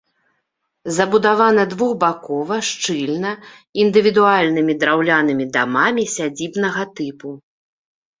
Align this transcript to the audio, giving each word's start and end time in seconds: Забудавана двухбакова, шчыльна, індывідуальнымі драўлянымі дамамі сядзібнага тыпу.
Забудавана 0.97 1.65
двухбакова, 1.73 2.57
шчыльна, 2.69 3.33
індывідуальнымі 3.83 4.73
драўлянымі 4.85 5.45
дамамі 5.59 6.03
сядзібнага 6.15 6.83
тыпу. 7.01 7.29